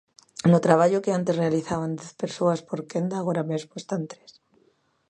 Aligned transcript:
No 0.51 0.59
traballo 0.65 1.03
que 1.03 1.15
antes 1.17 1.39
realizaban 1.43 1.91
dez 1.99 2.11
persoas 2.21 2.59
por 2.67 2.79
quenda 2.91 3.15
agora 3.17 3.43
mesmo 3.51 3.73
están 3.81 4.03
tres. 4.11 4.31